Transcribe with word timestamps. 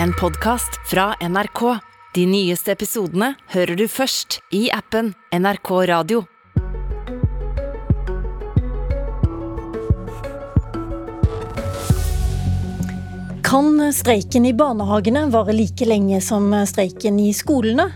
en 0.00 0.12
podkast 0.20 0.70
fra 0.90 1.14
NRK. 1.20 1.78
De 2.14 2.26
nyeste 2.26 2.72
episodene 2.72 3.32
hører 3.52 3.76
du 3.76 3.86
først 3.88 4.38
i 4.54 4.68
appen 4.72 5.14
NRK 5.32 5.70
Radio. 5.90 6.22
Kan 13.42 13.82
streiken 13.92 14.46
i 14.48 14.54
barnehagene 14.56 15.26
vare 15.32 15.52
like 15.52 15.84
lenge 15.84 16.22
som 16.24 16.46
streiken 16.68 17.18
i 17.20 17.34
skolene? 17.36 17.90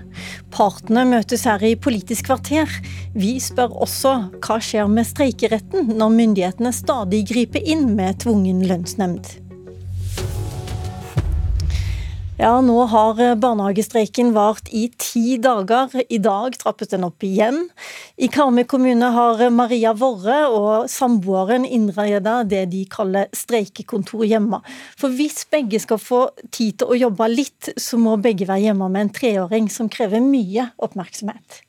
Partene 0.53 1.07
møtes 1.09 1.47
her 1.49 1.65
i 1.65 1.73
Politisk 1.81 2.29
kvarter. 2.29 2.69
Vi 3.17 3.39
spør 3.41 3.73
også 3.87 4.19
hva 4.37 4.61
skjer 4.61 4.93
med 4.93 5.09
streikeretten 5.09 5.97
når 5.97 6.15
myndighetene 6.21 6.77
stadig 6.77 7.25
griper 7.33 7.65
inn 7.65 7.89
med 7.97 8.21
tvungen 8.27 8.65
lønnsnemnd. 8.69 9.46
Ja, 12.37 12.59
nå 12.61 12.83
har 12.93 13.17
barnehagestreiken 13.41 14.35
vart 14.37 14.67
i 14.69 14.91
ti 15.01 15.39
dager. 15.41 15.89
I 16.13 16.19
dag 16.21 16.53
trappes 16.61 16.91
den 16.91 17.07
opp 17.07 17.25
igjen. 17.25 17.63
I 18.21 18.29
Karmøy 18.29 18.67
kommune 18.69 19.09
har 19.15 19.41
Maria 19.55 19.95
Vorre 19.97 20.43
og 20.53 20.91
samboeren 20.93 21.65
innreda 21.65 22.43
det 22.45 22.67
de 22.75 22.83
kaller 22.93 23.31
streikekontor 23.33 24.27
hjemme. 24.29 24.61
For 25.01 25.17
hvis 25.17 25.47
begge 25.49 25.81
skal 25.81 26.01
få 26.03 26.27
tid 26.53 26.77
til 26.83 26.93
å 26.93 26.99
jobbe 27.07 27.31
litt, 27.33 27.71
så 27.81 27.97
må 27.97 28.19
begge 28.21 28.49
være 28.51 28.67
hjemme 28.69 28.91
med 28.93 29.07
en 29.07 29.15
treåring 29.17 29.71
som 29.73 29.89
krever 29.89 30.21
mye 30.21 30.69
oppmerksomhet. 30.77 31.63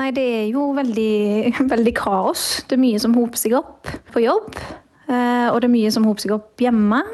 Nei, 0.00 0.08
det 0.16 0.24
er 0.40 0.46
jo 0.54 0.70
veldig, 0.74 1.52
veldig 1.74 1.94
kaos. 2.00 2.62
Det 2.64 2.78
er 2.78 2.84
mye 2.86 3.02
som 3.04 3.12
hoper 3.20 3.44
seg 3.44 3.58
opp 3.60 3.92
på 4.16 4.24
jobb. 4.24 4.56
eh, 5.04 5.52
Og 5.52 5.60
det 5.60 5.68
er 5.68 5.76
mye 5.76 5.92
som 5.92 6.08
hoper 6.08 6.24
seg 6.24 6.34
opp 6.40 6.64
hjemme. 6.64 7.04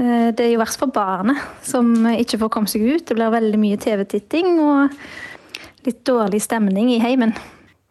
Eh, 0.00 0.32
Det 0.32 0.46
er 0.46 0.52
jo 0.54 0.62
verst 0.62 0.80
for 0.80 0.92
barnet, 0.92 1.38
som 1.62 1.92
ikke 2.08 2.40
får 2.40 2.52
komme 2.52 2.70
seg 2.70 2.86
ut. 2.86 3.06
Det 3.06 3.16
blir 3.16 3.32
veldig 3.32 3.60
mye 3.60 3.80
TV-titting 3.80 4.58
og 4.64 4.94
litt 5.84 6.02
dårlig 6.08 6.40
stemning 6.44 6.90
i 6.94 7.00
heimen. 7.02 7.34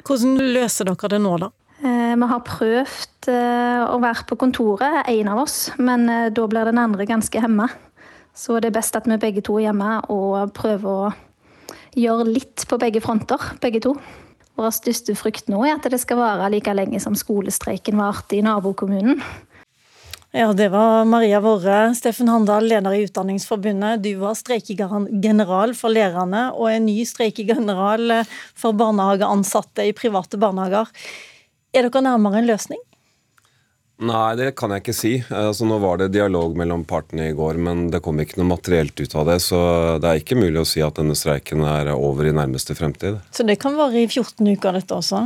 Hvordan 0.07 0.39
løser 0.55 0.89
dere 0.89 1.11
det 1.13 1.21
nå, 1.21 1.35
da? 1.37 1.51
Eh, 1.83 2.15
Vi 2.15 2.29
har 2.31 2.41
prøvd 2.47 3.29
eh, 3.29 3.83
å 3.85 3.99
være 4.01 4.25
på 4.25 4.37
kontoret, 4.37 5.03
en 5.07 5.27
av 5.27 5.43
oss, 5.43 5.71
men 5.77 6.07
da 6.33 6.47
blir 6.47 6.65
den 6.65 6.81
andre 6.81 7.05
ganske 7.05 7.39
hemma. 7.39 7.69
Så 8.33 8.59
det 8.59 8.71
er 8.71 8.79
best 8.79 8.95
at 8.95 9.05
vi 9.05 9.17
begge 9.17 9.43
to 9.43 9.57
er 9.59 9.69
hjemme 9.69 9.99
og 10.09 10.53
prøver 10.53 10.89
å 11.09 11.13
gjøre 11.95 12.25
litt 12.25 12.65
på 12.69 12.77
begge 12.79 13.01
fronter, 13.01 13.37
begge 13.59 13.81
to. 13.83 13.95
Vår 14.55 14.71
største 14.71 15.15
frykt 15.15 15.47
nå 15.51 15.61
er 15.65 15.75
at 15.77 15.87
det 15.91 15.99
skal 16.01 16.17
vare 16.17 16.49
like 16.51 16.71
lenge 16.73 16.99
som 16.99 17.15
skolestreiken 17.15 17.99
varte 17.99 18.37
i 18.37 18.41
nabokommunen. 18.41 19.21
Ja, 20.31 20.53
Det 20.53 20.69
var 20.69 21.05
Maria 21.05 21.39
Vorre. 21.39 21.95
Steffen 21.95 22.29
Handal, 22.29 22.67
leder 22.69 22.93
i 22.93 23.03
Utdanningsforbundet. 23.07 24.03
Du 24.03 24.11
var 24.21 24.35
streikegeneral 24.37 25.73
for 25.73 25.89
lærerne 25.89 26.51
og 26.53 26.67
er 26.69 26.83
ny 26.83 26.99
streikegeneral 27.01 28.21
for 28.53 28.77
barnehageansatte 28.77 29.87
i 29.89 29.95
private 29.97 30.37
barnehager. 30.37 30.91
Er 31.73 31.89
dere 31.89 32.05
nærmere 32.05 32.43
en 32.43 32.49
løsning? 32.51 32.83
Nei, 33.99 34.35
det 34.37 34.53
kan 34.55 34.71
jeg 34.71 34.85
ikke 34.85 34.95
si. 34.95 35.15
Altså, 35.33 35.65
nå 35.67 35.81
var 35.81 35.97
det 35.99 36.13
dialog 36.13 36.53
mellom 36.55 36.85
partene 36.87 37.31
i 37.31 37.35
går, 37.35 37.57
men 37.57 37.87
det 37.89 37.99
kom 38.05 38.21
ikke 38.21 38.37
noe 38.39 38.53
materielt 38.53 39.01
ut 39.01 39.17
av 39.17 39.27
det. 39.33 39.41
Så 39.43 39.57
det 39.99 40.13
er 40.13 40.21
ikke 40.21 40.37
mulig 40.39 40.61
å 40.61 40.69
si 40.69 40.85
at 40.85 41.01
denne 41.01 41.17
streiken 41.17 41.65
er 41.67 41.89
over 41.97 42.29
i 42.29 42.37
nærmeste 42.37 42.77
fremtid. 42.77 43.17
Så 43.33 43.43
det 43.49 43.57
kan 43.59 43.75
vare 43.81 44.05
i 44.05 44.07
14 44.07 44.45
uker, 44.45 44.77
dette 44.77 44.93
også? 44.93 45.25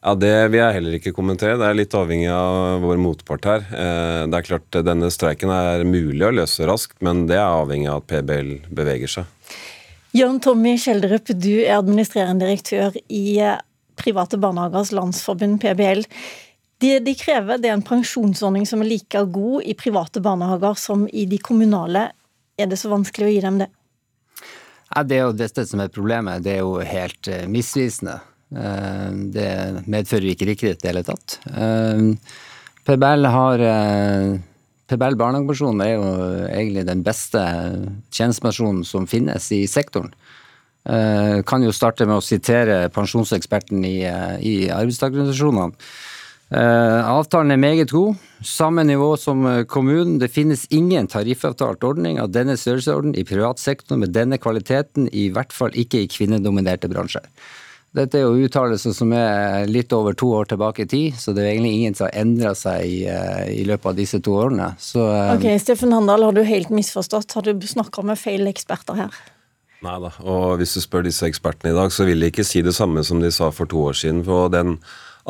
Ja, 0.00 0.14
Det 0.14 0.48
vil 0.48 0.60
jeg 0.60 0.76
heller 0.78 0.96
ikke 0.96 1.12
kommentere. 1.12 1.58
Det 1.60 1.66
er 1.68 1.76
litt 1.76 1.94
avhengig 1.96 2.30
av 2.32 2.80
vår 2.80 3.00
motpart 3.00 3.44
her. 3.44 3.66
Eh, 3.68 4.26
Det 4.26 4.38
er 4.38 4.46
klart 4.46 4.84
Denne 4.84 5.10
streiken 5.12 5.50
er 5.52 5.84
mulig 5.84 6.24
å 6.24 6.32
løse 6.32 6.66
raskt, 6.66 6.96
men 7.00 7.26
det 7.26 7.36
er 7.36 7.44
avhengig 7.44 7.90
av 7.90 8.02
at 8.02 8.06
PBL 8.08 8.68
beveger 8.72 9.08
seg. 9.08 9.24
Jørn 10.16 10.40
Tommy 10.40 10.76
Skjelderup, 10.76 11.28
du 11.38 11.62
er 11.62 11.76
administrerende 11.78 12.46
direktør 12.46 12.96
i 13.08 13.38
Private 14.00 14.38
barnehagers 14.40 14.90
landsforbund, 14.96 15.60
PBL. 15.60 16.06
Det 16.80 17.04
de 17.04 17.14
krever, 17.14 17.60
det 17.60 17.68
er 17.68 17.76
en 17.76 17.84
pensjonsordning 17.84 18.64
som 18.66 18.80
er 18.80 18.88
like 18.88 19.20
god 19.34 19.66
i 19.68 19.74
private 19.76 20.22
barnehager 20.24 20.78
som 20.80 21.04
i 21.12 21.26
de 21.28 21.36
kommunale. 21.36 22.06
Er 22.56 22.70
det 22.70 22.78
så 22.80 22.88
vanskelig 22.88 23.26
å 23.28 23.34
gi 23.34 23.42
dem 23.44 23.58
det? 23.60 23.68
Ja, 24.94 25.02
det 25.04 25.18
er 25.18 25.26
jo 25.26 25.36
dette 25.36 25.66
som 25.68 25.82
er 25.84 25.92
problemet. 25.92 26.42
Det 26.42 26.56
er 26.56 26.62
jo 26.64 26.78
helt 26.80 27.28
eh, 27.28 27.44
misvisende. 27.46 28.16
Eh, 28.50 29.10
Det 29.34 29.86
medfører 29.86 30.32
ikke 30.32 30.48
riktighet 30.50 30.80
i 30.80 30.82
det 30.82 30.90
hele 30.90 31.06
tatt. 31.06 31.38
Eh, 31.54 32.02
PBL 32.88 33.28
har 33.30 33.62
eh, 33.62 34.38
PBL 34.90 35.18
barnehagepensjon 35.20 35.82
er 35.84 35.92
jo 35.94 36.06
egentlig 36.48 36.86
den 36.88 37.04
beste 37.06 37.42
tjenestepensjonen 38.10 38.82
som 38.84 39.06
finnes 39.06 39.50
i 39.54 39.66
sektoren. 39.70 40.12
Kan 40.80 41.60
jo 41.62 41.74
starte 41.76 42.06
med 42.08 42.16
å 42.16 42.24
sitere 42.24 42.88
pensjonseksperten 42.90 43.84
i, 43.84 43.98
i 44.00 44.54
arbeidstakerorganisasjonene. 44.72 45.76
Avtalen 46.56 47.52
er 47.52 47.60
meget 47.60 47.92
god. 47.92 48.16
Samme 48.42 48.82
nivå 48.88 49.12
som 49.20 49.44
kommunen. 49.68 50.16
Det 50.18 50.32
finnes 50.32 50.64
ingen 50.72 51.06
tariffavtalt 51.06 51.84
ordning 51.84 52.18
av 52.18 52.32
denne 52.32 52.56
størrelsesorden 52.58 53.12
i 53.12 53.26
privat 53.28 53.60
sektor 53.60 54.00
med 54.00 54.16
denne 54.16 54.40
kvaliteten, 54.40 55.06
i 55.12 55.28
hvert 55.30 55.52
fall 55.52 55.76
ikke 55.76 56.00
i 56.00 56.10
kvinnedominerte 56.10 56.90
bransjer. 56.90 57.28
Dette 57.90 58.20
er 58.20 58.22
jo 58.22 58.46
uttalelser 58.46 58.94
som 58.94 59.10
er 59.16 59.64
litt 59.66 59.90
over 59.96 60.14
to 60.14 60.28
år 60.38 60.46
tilbake 60.52 60.84
i 60.84 60.90
tid, 60.90 61.16
så 61.18 61.32
det 61.34 61.42
er 61.42 61.48
egentlig 61.56 61.72
ingen 61.80 61.96
som 61.98 62.06
har 62.06 62.20
endra 62.20 62.52
seg 62.54 62.84
i, 62.86 63.00
eh, 63.10 63.48
i 63.50 63.64
løpet 63.66 63.90
av 63.90 63.96
disse 63.98 64.20
to 64.22 64.36
årene. 64.38 64.68
Så 64.78 65.02
eh, 65.10 65.32
Ok, 65.34 65.46
Steffen 65.58 65.90
Handal, 65.96 66.22
har 66.28 66.36
du 66.36 66.44
helt 66.46 66.70
misforstått? 66.70 67.34
Har 67.34 67.48
du 67.48 67.66
snakka 67.66 68.04
med 68.06 68.20
feil 68.20 68.46
eksperter 68.46 69.00
her? 69.00 69.18
Nei 69.82 69.96
da. 70.04 70.12
Og 70.22 70.60
hvis 70.60 70.76
du 70.76 70.84
spør 70.84 71.02
disse 71.08 71.26
ekspertene 71.26 71.72
i 71.72 71.78
dag, 71.80 71.90
så 71.90 72.06
vil 72.06 72.22
de 72.22 72.30
ikke 72.30 72.46
si 72.46 72.62
det 72.62 72.76
samme 72.76 73.02
som 73.06 73.22
de 73.24 73.32
sa 73.34 73.50
for 73.50 73.66
to 73.70 73.82
år 73.90 73.98
siden. 73.98 74.22
For 74.28 74.52
den 74.54 74.76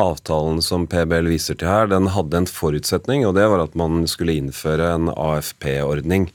avtalen 0.00 0.60
som 0.64 0.84
PBL 0.90 1.30
viser 1.32 1.56
til 1.56 1.70
her, 1.70 1.88
den 1.88 2.10
hadde 2.12 2.42
en 2.42 2.50
forutsetning, 2.50 3.24
og 3.24 3.38
det 3.38 3.48
var 3.48 3.64
at 3.64 3.78
man 3.78 4.04
skulle 4.10 4.36
innføre 4.36 4.92
en 4.98 5.08
AFP-ordning. 5.14 6.28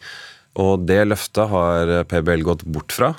Og 0.58 0.88
det 0.90 1.04
løftet 1.12 1.54
har 1.54 1.94
PBL 2.10 2.48
gått 2.48 2.66
bort 2.66 2.96
fra. 2.96 3.14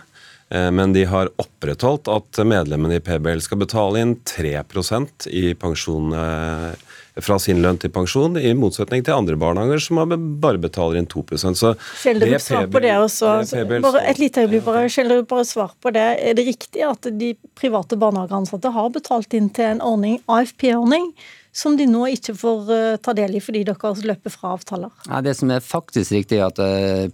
Eh, 0.48 0.70
Men 0.70 0.92
de 0.92 1.04
har 1.04 1.30
opprettholdt 1.42 2.08
at 2.12 2.38
medlemmene 2.46 3.00
i 3.00 3.02
PBL 3.02 3.40
skal 3.42 3.58
betale 3.58 4.02
inn 4.02 4.16
3% 4.22 5.26
i 5.34 5.54
pensjon 5.58 6.12
eh, 6.14 6.74
fra 7.16 7.38
sin 7.40 7.62
lønn 7.64 7.78
til 7.80 7.90
pensjon, 7.90 8.36
i 8.36 8.50
motsetning 8.54 9.00
til 9.04 9.16
andre 9.16 9.38
barnehager 9.40 9.80
som 9.80 10.02
bare 10.42 10.60
betaler 10.60 11.00
inn 11.00 11.08
2% 11.08 11.56
Så 11.56 11.70
Skjelderup, 12.02 12.34
det 12.34 12.42
svar 12.44 12.66
på 12.68 12.82
det 12.84 12.92
også. 12.92 13.30
PBL 13.48 13.86
Bare 13.86 14.02
et 14.10 14.20
lite 14.20 14.44
øyeblikk, 14.44 14.66
bare. 14.66 15.44
Svar 15.46 15.72
på 15.80 15.92
det. 15.96 16.04
Er 16.20 16.36
det 16.36 16.44
riktig 16.46 16.84
at 16.84 17.08
de 17.18 17.32
private 17.56 17.96
barnehageansatte 17.96 18.70
har 18.74 18.92
betalt 18.92 19.32
inn 19.34 19.48
til 19.48 19.64
en 19.64 19.80
ordning, 19.80 20.20
AFP-ordning, 20.28 21.08
som 21.56 21.76
de 21.80 21.86
nå 21.88 22.04
ikke 22.12 22.34
får 22.36 22.72
eh, 22.76 22.96
ta 23.00 23.16
del 23.16 23.38
i 23.38 23.40
fordi 23.40 23.64
dere 23.64 23.94
løper 24.12 24.34
fra 24.36 24.52
avtaler? 24.58 24.92
Nei, 25.08 25.22
Det 25.24 25.36
som 25.40 25.50
er 25.50 25.64
faktisk 25.64 26.12
riktig, 26.12 26.42
er 26.42 26.52
at 26.52 26.60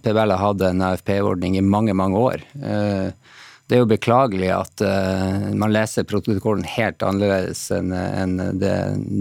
PBL 0.03 0.35
har 0.35 0.43
hatt 0.49 0.67
en 0.67 0.83
AFP-ordning 0.91 1.55
i 1.55 1.63
mange, 1.63 1.95
mange 1.95 2.19
år. 2.19 2.43
Det 3.67 3.77
er 3.77 3.83
jo 3.83 3.89
beklagelig 3.89 4.49
at 4.51 4.81
uh, 4.83 5.51
man 5.55 5.71
leser 5.71 6.07
protokollen 6.07 6.65
helt 6.67 7.03
annerledes 7.05 7.69
enn 7.71 7.93
en 7.95 8.35
det, 8.59 8.73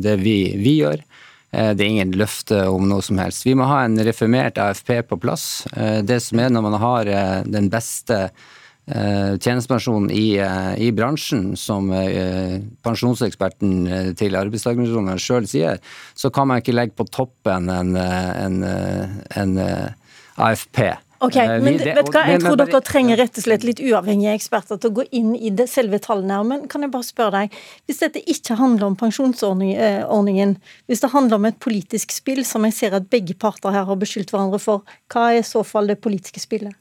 det 0.03 0.17
vi, 0.25 0.39
vi 0.59 0.79
gjør. 0.81 1.05
Uh, 1.55 1.71
Det 1.77 1.85
er 1.85 1.91
ingen 1.93 2.17
løfte 2.19 2.65
om 2.69 2.89
noe 2.91 3.05
som 3.07 3.21
helst. 3.23 3.47
Vi 3.47 3.55
må 3.59 3.69
ha 3.71 3.85
en 3.87 4.01
reformert 4.03 4.59
AFP 4.59 4.97
på 5.13 5.21
plass. 5.23 5.63
Uh, 5.77 6.01
Det 6.03 6.19
som 6.25 6.43
er 6.43 6.51
når 6.51 6.67
man 6.67 6.81
har 6.83 7.13
den 7.47 7.71
beste 7.73 8.29
tjenestepensjonen 8.83 10.09
i, 10.11 10.35
i 10.83 10.89
bransjen, 10.91 11.53
som 11.57 11.87
pensjonseksperten 12.83 14.17
til 14.19 14.35
arbeidstakerorganisasjonene 14.41 15.23
sjøl 15.23 15.47
sier, 15.47 15.79
så 16.19 16.33
kan 16.35 16.51
man 16.51 16.59
ikke 16.59 16.75
legge 16.75 16.99
på 16.99 17.07
toppen 17.15 17.71
en, 17.71 17.95
en, 17.95 18.59
en 19.39 19.55
AFP. 20.35 20.83
Ok, 21.22 21.37
Eh, 21.38 21.60
men 21.62 21.78
vet 21.78 22.06
du 22.06 22.10
hva, 22.10 22.25
Jeg 22.27 22.41
tror 22.43 22.56
dere 22.59 22.81
trenger 22.82 23.20
rett 23.20 23.38
og 23.38 23.44
slett 23.44 23.64
litt 23.67 23.81
uavhengige 23.82 24.35
eksperter 24.35 24.81
til 24.81 24.91
å 24.91 24.97
gå 24.99 25.05
inn 25.14 25.37
i 25.37 25.52
det 25.55 25.69
selve 25.70 26.00
tallene 26.02 26.35
her. 26.35 26.49
Men 26.49 26.67
kan 26.69 26.82
jeg 26.82 26.91
bare 26.91 27.06
spørre 27.06 27.32
deg, 27.37 27.56
hvis 27.87 28.02
dette 28.02 28.23
ikke 28.26 28.58
handler 28.58 28.91
om 28.91 28.99
pensjonsordningen, 28.99 30.56
hvis 30.91 31.05
det 31.05 31.12
handler 31.14 31.38
om 31.38 31.47
et 31.47 31.61
politisk 31.62 32.11
spill, 32.11 32.44
som 32.44 32.67
jeg 32.67 32.75
ser 32.75 32.99
at 32.99 33.11
begge 33.12 33.38
parter 33.38 33.70
her 33.70 33.87
har 33.87 33.99
beskyldt 34.00 34.35
hverandre 34.35 34.58
for, 34.62 34.82
hva 35.12 35.31
er 35.31 35.43
i 35.43 35.47
så 35.47 35.62
fall 35.67 35.87
det 35.87 36.00
politiske 36.02 36.43
spillet? 36.43 36.75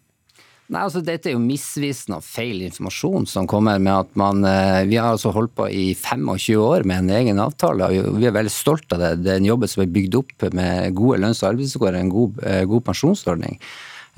Nei, 0.71 0.85
altså 0.87 1.01
Dette 1.03 1.27
er 1.27 1.35
jo 1.35 1.43
misvisende 1.43 2.21
og 2.21 2.23
feil 2.23 2.61
informasjon 2.63 3.25
som 3.27 3.47
kommer 3.49 3.75
med 3.83 3.91
at 3.91 4.13
man 4.15 4.45
eh, 4.47 4.85
Vi 4.87 4.95
har 4.95 5.09
altså 5.11 5.33
holdt 5.35 5.51
på 5.59 5.67
i 5.67 5.89
25 5.99 6.61
år 6.63 6.85
med 6.87 7.03
en 7.03 7.15
egen 7.17 7.41
avtale, 7.43 7.89
og 7.91 8.19
vi 8.21 8.29
er 8.29 8.35
veldig 8.37 8.53
stolt 8.55 8.95
av 8.95 9.03
det. 9.03 9.09
Det 9.25 9.33
er 9.33 9.41
en 9.41 9.49
jobb 9.49 9.67
som 9.67 9.83
er 9.83 9.91
bygd 9.91 10.15
opp 10.21 10.45
med 10.55 10.95
gode 10.95 11.19
lønns- 11.19 11.43
og 11.43 11.49
arbeidsvilkår, 11.51 11.99
en 11.99 12.13
god, 12.13 12.39
eh, 12.47 12.63
god 12.71 12.85
pensjonsordning. 12.87 13.59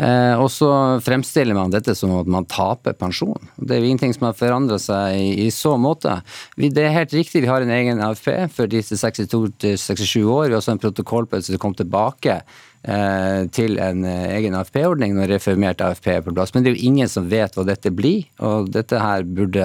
Eh, 0.01 0.35
og 0.41 0.49
så 0.49 0.69
fremstiller 1.05 1.53
man 1.53 1.73
dette 1.73 1.93
som 1.97 2.15
at 2.17 2.29
man 2.29 2.47
taper 2.49 2.95
pensjon. 2.97 3.37
Det 3.57 3.75
er 3.75 3.83
jo 3.83 3.91
ingenting 3.91 4.15
som 4.15 4.27
har 4.29 4.37
forandra 4.37 4.79
seg 4.81 5.19
i, 5.19 5.45
i 5.45 5.49
så 5.53 5.75
måte. 5.77 6.15
Vi, 6.57 6.71
det 6.73 6.87
er 6.87 6.95
helt 6.97 7.13
riktig, 7.13 7.43
vi 7.45 7.51
har 7.51 7.61
en 7.61 7.73
egen 7.73 8.01
AFP 8.01 8.31
for 8.55 8.71
disse 8.71 8.97
62-67 8.97 10.23
år. 10.25 10.47
Vi 10.47 10.55
har 10.55 10.59
også 10.61 10.75
en 10.75 10.81
protokoll 10.81 11.29
på 11.29 11.37
det 11.37 11.47
som 11.47 11.61
kom 11.61 11.77
tilbake 11.77 12.41
til 12.83 13.77
en 13.79 14.01
egen 14.03 14.55
AFP-ordning 14.59 15.13
når 15.15 15.29
reformert 15.37 15.79
AFP 15.79 16.07
er 16.11 16.23
på 16.25 16.33
plass. 16.35 16.51
Men 16.51 16.65
det 16.65 16.73
er 16.73 16.75
jo 16.75 16.89
ingen 16.89 17.07
som 17.07 17.29
vet 17.31 17.55
hva 17.55 17.63
dette 17.63 17.87
blir, 17.95 18.25
og 18.43 18.73
dette 18.75 18.99
her 18.99 19.23
burde 19.23 19.63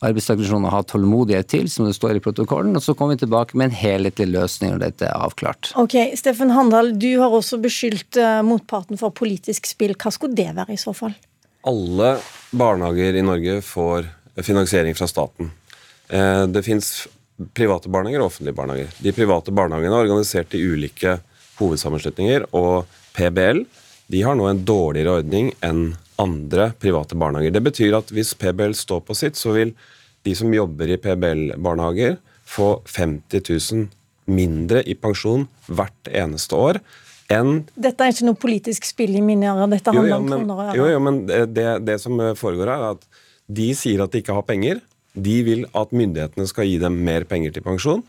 arbeidstakerorganisasjonene 0.00 0.72
ha 0.72 0.80
tålmodighet 0.88 1.50
til, 1.52 1.68
som 1.68 1.84
det 1.84 1.92
står 1.98 2.16
i 2.16 2.22
protokollen. 2.24 2.72
Og 2.78 2.80
så 2.80 2.94
kommer 2.96 3.12
vi 3.12 3.26
tilbake 3.26 3.60
med 3.60 3.68
en 3.68 3.76
helhetlig 3.76 4.30
løsning 4.32 4.72
når 4.72 4.80
dette 4.86 5.04
er 5.10 5.20
avklart. 5.26 5.74
Ok, 5.76 5.98
Steffen 6.16 6.54
Handal, 6.56 6.94
du 6.96 7.10
har 7.20 7.36
også 7.36 7.60
beskyldt 7.60 8.16
motparten 8.48 8.96
for 8.96 9.12
politisk 9.12 9.68
spill. 9.68 9.92
Hva 10.00 10.14
skulle 10.16 10.38
det 10.40 10.48
være 10.56 10.72
i 10.72 10.80
så 10.80 10.96
fall? 10.96 11.12
Alle 11.68 12.14
barnehager 12.56 13.20
i 13.20 13.26
Norge 13.26 13.60
får 13.68 14.08
finansiering 14.40 14.96
fra 14.96 15.12
staten. 15.12 15.52
Det 16.08 16.64
fins 16.64 17.04
private 17.52 17.92
barnehager 17.92 18.22
og 18.22 18.30
offentlige 18.30 18.56
barnehager. 18.56 18.92
De 19.04 19.12
private 19.12 19.52
barnehagene 19.52 19.92
er 19.92 20.06
organisert 20.06 20.56
i 20.56 20.64
ulike 20.64 21.18
hovedsammenslutninger, 21.58 22.48
og 22.56 22.86
PBL 23.16 23.64
de 24.12 24.22
har 24.22 24.36
nå 24.38 24.46
en 24.50 24.62
dårligere 24.66 25.20
ordning 25.20 25.50
enn 25.66 25.96
andre 26.22 26.70
private 26.80 27.18
barnehager. 27.18 27.52
Det 27.56 27.64
betyr 27.66 27.96
at 27.98 28.12
hvis 28.14 28.34
PBL 28.38 28.76
står 28.78 29.02
på 29.08 29.16
sitt, 29.18 29.38
så 29.38 29.56
vil 29.56 29.74
de 30.26 30.34
som 30.34 30.52
jobber 30.54 30.90
i 30.90 30.98
PBL-barnehager, 31.00 32.20
få 32.46 32.76
50 32.86 33.42
000 33.74 33.88
mindre 34.30 34.82
i 34.86 34.94
pensjon 34.94 35.48
hvert 35.66 36.10
eneste 36.14 36.54
år 36.54 36.78
enn 37.32 37.64
Dette 37.74 38.04
er 38.04 38.14
ikke 38.14 38.26
noe 38.28 38.38
politisk 38.38 38.86
spill 38.86 39.16
i 39.18 39.22
mine 39.24 39.48
ører, 39.50 39.70
dette 39.72 39.90
handler 39.90 40.06
jo, 40.06 40.12
ja, 40.12 40.20
men, 40.22 40.26
om 40.26 40.38
kroner 40.38 40.54
og 40.54 40.62
øre. 40.62 40.76
Jo, 40.78 40.86
jo, 40.92 41.00
men 41.02 41.18
det, 41.26 41.66
det 41.86 41.96
som 42.02 42.22
foregår 42.38 42.70
her, 42.70 42.84
er 42.84 42.94
at 43.00 43.22
de 43.58 43.66
sier 43.78 44.02
at 44.02 44.14
de 44.14 44.22
ikke 44.22 44.36
har 44.36 44.46
penger. 44.46 44.82
De 45.16 45.36
vil 45.46 45.66
at 45.74 45.94
myndighetene 45.96 46.46
skal 46.50 46.68
gi 46.68 46.78
dem 46.82 47.00
mer 47.06 47.26
penger 47.26 47.54
til 47.54 47.66
pensjon. 47.66 48.04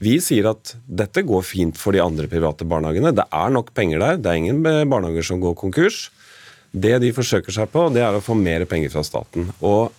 Vi 0.00 0.16
sier 0.24 0.48
at 0.48 0.74
dette 0.88 1.22
går 1.28 1.42
fint 1.44 1.76
for 1.76 1.92
de 1.92 2.00
andre 2.00 2.24
private 2.30 2.64
barnehagene. 2.64 3.12
Det 3.12 3.26
er 3.36 3.52
nok 3.52 3.74
penger 3.76 4.00
der. 4.00 4.20
Det 4.20 4.30
er 4.30 4.40
ingen 4.40 4.62
barnehager 4.64 5.26
som 5.28 5.42
går 5.42 5.58
konkurs. 5.60 6.06
Det 6.72 6.94
de 7.02 7.10
forsøker 7.12 7.52
seg 7.52 7.68
på, 7.72 7.88
det 7.92 8.00
er 8.06 8.16
å 8.16 8.22
få 8.24 8.36
mer 8.38 8.64
penger 8.70 8.92
fra 8.94 9.02
staten. 9.04 9.50
Og 9.60 9.90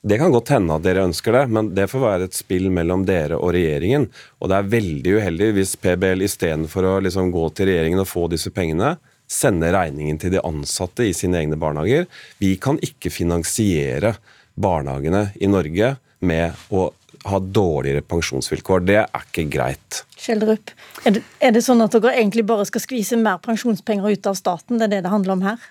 det 0.00 0.16
kan 0.16 0.32
godt 0.32 0.48
hende 0.54 0.78
at 0.78 0.84
dere 0.86 1.04
ønsker 1.04 1.34
det, 1.36 1.42
men 1.52 1.74
det 1.76 1.90
får 1.92 2.00
være 2.00 2.28
et 2.30 2.36
spill 2.38 2.70
mellom 2.72 3.04
dere 3.04 3.36
og 3.36 3.52
regjeringen. 3.52 4.06
Og 4.40 4.48
det 4.48 4.56
er 4.56 4.70
veldig 4.72 5.16
uheldig 5.18 5.50
hvis 5.58 5.76
PBL 5.82 6.24
istedenfor 6.24 6.86
å 6.88 6.94
liksom 7.04 7.28
gå 7.34 7.42
til 7.52 7.68
regjeringen 7.68 8.00
og 8.00 8.08
få 8.08 8.24
disse 8.32 8.52
pengene, 8.54 8.94
sender 9.30 9.76
regningen 9.76 10.16
til 10.18 10.32
de 10.32 10.40
ansatte 10.46 11.04
i 11.04 11.12
sine 11.14 11.42
egne 11.42 11.58
barnehager. 11.60 12.08
Vi 12.40 12.54
kan 12.62 12.80
ikke 12.80 13.12
finansiere 13.12 14.16
barnehagene 14.56 15.28
i 15.36 15.50
Norge 15.52 15.98
med 16.24 16.64
å 16.72 16.88
ha 17.28 17.40
dårligere 17.40 18.04
pensjonsvilkår. 18.06 18.86
Det 18.88 19.00
er 19.02 19.26
ikke 19.26 19.48
greit. 19.52 20.04
Kjeldrup, 20.20 20.72
er 21.04 21.18
det, 21.18 21.24
er 21.40 21.52
det 21.56 21.64
sånn 21.66 21.82
at 21.84 21.96
dere 21.96 22.14
egentlig 22.16 22.46
bare 22.48 22.66
skal 22.68 22.84
skvise 22.84 23.18
mer 23.20 23.42
pensjonspenger 23.44 24.16
ut 24.16 24.30
av 24.30 24.38
staten? 24.38 24.80
Det 24.80 24.88
er 24.88 24.96
det 24.96 25.04
det 25.06 25.12
handler 25.12 25.36
om 25.36 25.46
her? 25.48 25.68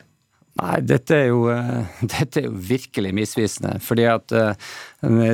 Nei, 0.60 0.80
dette 0.84 1.16
er, 1.16 1.28
jo, 1.30 1.46
eh, 1.54 2.00
dette 2.14 2.42
er 2.42 2.48
jo, 2.50 2.56
virkelig 2.70 3.14
misvisende. 3.16 3.78
fordi 3.84 4.06
at 4.12 4.34
uh, 4.36 4.72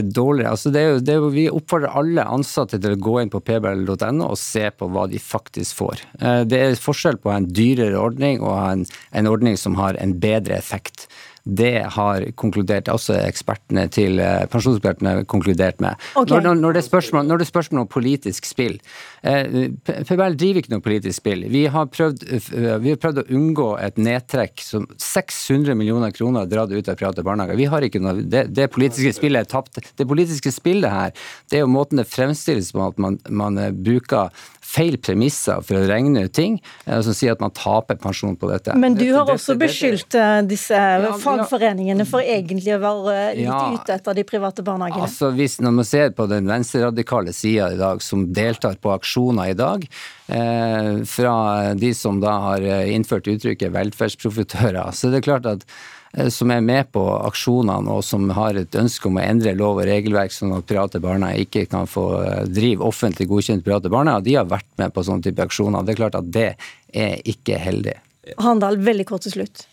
dårligere, 0.04 0.52
altså 0.52 0.72
det 0.74 0.82
er 0.82 0.90
jo, 0.90 1.00
det 1.02 1.14
er 1.14 1.22
jo, 1.24 1.30
Vi 1.34 1.46
oppfordrer 1.50 1.96
alle 1.98 2.28
ansatte 2.30 2.80
til 2.82 2.94
å 2.94 3.02
gå 3.08 3.16
inn 3.22 3.32
på 3.34 3.42
pbl.no 3.42 4.28
og 4.28 4.38
se 4.40 4.68
på 4.70 4.90
hva 4.92 5.08
de 5.10 5.22
faktisk 5.22 5.80
får. 5.82 6.04
Uh, 6.22 6.44
det 6.46 6.62
er 6.62 6.82
forskjell 6.82 7.18
på 7.24 7.34
en 7.34 7.50
dyrere 7.50 7.98
ordning 8.00 8.44
og 8.44 8.60
en, 8.60 8.86
en 9.12 9.32
ordning 9.32 9.58
som 9.58 9.80
har 9.82 9.98
en 10.02 10.14
bedre 10.22 10.60
effekt. 10.60 11.08
Det 11.46 11.86
har 11.94 12.24
konkludert 12.42 12.90
også 12.90 13.20
ekspertene 13.22 13.86
til 13.94 14.18
eh, 14.18 14.48
pensjonsekspertene 14.50 15.28
konkludert 15.30 15.78
med. 15.84 15.94
Okay. 16.18 16.42
Når, 16.42 16.58
når, 16.58 16.74
det 16.74 16.82
er 16.82 16.88
spørsmål, 16.88 17.28
når 17.30 17.42
det 17.42 17.46
er 17.46 17.52
spørsmål 17.52 17.84
om 17.84 17.90
politisk 17.92 18.48
spill 18.50 18.80
eh, 19.22 19.70
PBL 19.86 20.38
driver 20.42 20.64
ikke 20.64 20.74
noe 20.74 20.86
politisk 20.86 21.22
spill. 21.22 21.46
Vi 21.54 21.68
har, 21.70 21.86
prøvd, 21.94 22.26
eh, 22.34 22.72
vi 22.82 22.96
har 22.96 23.02
prøvd 23.02 23.22
å 23.22 23.26
unngå 23.38 23.68
et 23.86 24.02
nedtrekk 24.02 24.64
som 24.66 24.88
600 24.98 25.78
millioner 25.78 26.16
kroner 26.16 26.50
dratt 26.50 26.74
ut 26.74 26.90
av 26.90 26.98
private 26.98 27.26
barnehager. 27.28 27.62
Vi 27.62 27.70
har 27.70 27.86
ikke 27.86 28.02
noe, 28.02 28.26
det, 28.26 28.48
det 28.56 28.72
politiske 28.74 29.14
spillet 29.20 29.46
er 29.46 29.52
tapt. 29.54 29.78
Det 29.78 30.10
politiske 30.10 30.54
spillet 30.56 30.90
her, 30.90 31.14
det 31.52 31.60
er 31.60 31.66
jo 31.66 31.70
måten 31.70 32.02
det 32.02 32.10
fremstilles 32.10 32.74
på 32.74 32.90
at 32.90 32.98
man, 33.02 33.20
man 33.30 33.62
bruker 33.86 34.34
feil 34.66 34.98
premisser 35.02 35.62
for 35.66 35.80
å 35.80 35.86
regne 35.88 36.26
ut 36.26 36.34
ting, 36.36 36.58
eh, 36.86 37.00
som 37.06 37.16
sier 37.16 37.36
at 37.36 37.44
man 37.44 37.54
taper 37.56 38.00
pensjon 38.02 38.36
på 38.40 38.50
dette. 38.52 38.76
Men 38.80 38.98
du 38.98 39.08
har 39.14 39.30
også 39.32 39.58
beskyldt 39.60 40.18
eh, 40.20 40.42
disse 40.50 40.80
fagforeningene 41.24 42.08
for 42.10 42.26
egentlig 42.26 42.76
å 42.76 42.82
være 42.84 43.18
litt 43.38 43.48
ja, 43.48 43.62
ute 43.76 43.98
etter 44.00 44.18
de 44.18 44.26
private 44.28 44.66
barnehagene? 44.66 45.08
Altså 45.08 45.32
hvis 45.36 45.60
Når 45.64 45.76
man 45.80 45.88
ser 45.88 46.14
på 46.18 46.28
den 46.32 46.50
venstreradikale 46.50 47.34
sida 47.36 47.72
i 47.74 47.80
dag, 47.80 48.04
som 48.04 48.28
deltar 48.36 48.80
på 48.82 48.94
aksjoner 48.96 49.54
i 49.54 49.58
dag, 49.58 49.86
eh, 50.28 50.94
fra 51.10 51.36
de 51.78 51.94
som 51.96 52.20
da 52.24 52.38
har 52.50 52.70
innført 52.86 53.30
uttrykket 53.32 53.74
velferdsprofitører, 53.76 54.90
så 54.96 55.12
det 55.12 55.22
er 55.22 55.30
klart 55.32 55.54
at 55.56 55.70
Eh, 56.05 56.05
som 56.30 56.52
er 56.54 56.64
med 56.64 56.92
på 56.96 57.04
aksjonene 57.28 57.92
og 57.92 58.04
som 58.06 58.30
har 58.38 58.56
et 58.60 58.76
ønske 58.80 59.10
om 59.10 59.20
å 59.20 59.24
endre 59.24 59.56
lov 59.58 59.82
og 59.82 59.88
regelverk 59.90 60.32
sånn 60.32 60.54
at 60.56 60.68
private 60.70 61.02
barnehager 61.04 61.44
ikke 61.44 61.66
kan 61.72 61.90
få 61.90 62.06
eh, 62.22 62.42
drive 62.48 62.86
offentlig 62.88 63.28
godkjent 63.32 63.66
private 63.66 63.92
barnehager, 63.92 64.26
de 64.26 64.38
har 64.40 64.50
vært 64.50 64.70
med 64.82 64.96
på 64.96 65.04
sånne 65.06 65.28
type 65.28 65.44
aksjoner. 65.44 65.84
Det 65.84 65.96
er 65.96 66.02
klart 66.02 66.20
at 66.20 66.32
det 66.32 66.50
er 66.96 67.16
ikke 67.28 67.60
heldig. 67.60 67.98
Handal, 68.42 68.80
veldig 68.82 69.08
kort 69.10 69.28
til 69.28 69.36
slutt. 69.36 69.66